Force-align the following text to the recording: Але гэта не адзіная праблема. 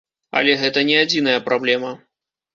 Але 0.39 0.55
гэта 0.61 0.83
не 0.89 0.95
адзіная 1.03 1.37
праблема. 1.51 1.95